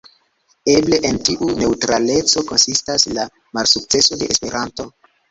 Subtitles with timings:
[0.75, 3.25] Eble en tiu neŭtraleco konsistas la
[3.59, 4.87] malsukceso de Esperanto.